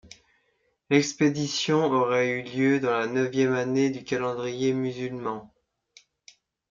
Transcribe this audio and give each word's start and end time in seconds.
L'expédition 0.89 1.85
aurait 1.91 2.29
eu 2.29 2.41
lieu 2.41 2.79
dans 2.79 2.89
la 2.97 3.05
neuvième 3.05 3.53
année 3.53 3.91
du 3.91 4.03
calendrier 4.03 4.73
musulman. 4.73 5.53